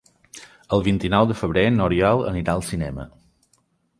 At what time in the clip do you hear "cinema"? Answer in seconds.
2.71-3.09